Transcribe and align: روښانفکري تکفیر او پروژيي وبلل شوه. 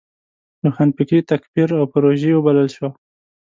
روښانفکري 0.63 1.19
تکفیر 1.31 1.69
او 1.79 1.83
پروژيي 1.93 2.31
وبلل 2.35 2.69
شوه. 2.75 2.89